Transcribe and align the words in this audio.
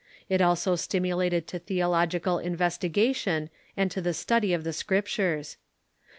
It 0.29 0.41
also 0.41 0.75
stimulated 0.75 1.45
to 1.45 1.59
theological 1.59 2.39
in 2.39 2.55
vestigation 2.55 3.51
and 3.77 3.91
to 3.91 4.01
the 4.01 4.15
study 4.15 4.51
of 4.51 4.63
the 4.63 4.73
Scriptures. 4.73 5.57